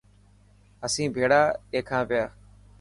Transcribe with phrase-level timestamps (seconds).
[0.85, 1.41] اسين ڀيڙا
[1.71, 2.25] ڏيکان پيا.